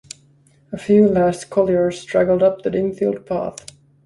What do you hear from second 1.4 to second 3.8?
colliers straggled up the dim field path.